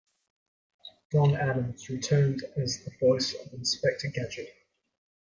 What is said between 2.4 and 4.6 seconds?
as the voice of Inspector Gadget.